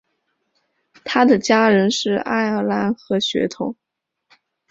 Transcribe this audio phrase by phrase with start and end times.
[1.03, 3.75] 他的家人是爱尔兰和血统。